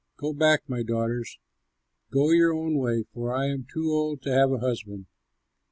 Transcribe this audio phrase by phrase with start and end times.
[0.17, 1.37] Go back, my daughters,
[2.09, 5.05] go your own way, for I am too old to have a husband.